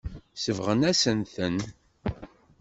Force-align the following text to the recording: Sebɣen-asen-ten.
Sebɣen-asen-ten. 0.43 1.57